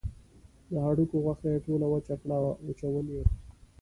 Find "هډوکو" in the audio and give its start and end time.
0.85-1.15